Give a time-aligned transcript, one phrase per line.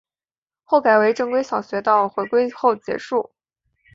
[0.63, 3.33] 后改为正规小学到回归后结束。